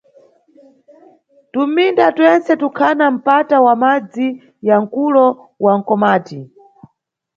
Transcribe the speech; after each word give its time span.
Tuminda 1.51 2.05
twentse 2.15 2.51
tukhana 2.61 3.05
mpata 3.15 3.57
wa 3.65 3.73
madzi 3.81 4.27
ya 4.67 4.75
mkulo 4.81 5.25
wa 5.63 5.73
Mkomati. 5.79 6.39